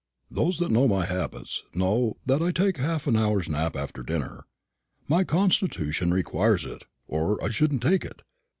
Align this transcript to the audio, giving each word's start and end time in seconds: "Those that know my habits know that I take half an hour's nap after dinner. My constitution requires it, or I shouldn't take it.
"Those 0.31 0.57
that 0.57 0.71
know 0.71 0.87
my 0.87 1.05
habits 1.05 1.61
know 1.75 2.17
that 2.25 2.41
I 2.41 2.51
take 2.51 2.77
half 2.77 3.05
an 3.05 3.15
hour's 3.15 3.47
nap 3.47 3.75
after 3.75 4.01
dinner. 4.01 4.47
My 5.07 5.23
constitution 5.23 6.11
requires 6.11 6.65
it, 6.65 6.85
or 7.07 7.39
I 7.43 7.51
shouldn't 7.51 7.83
take 7.83 8.03
it. 8.05 8.23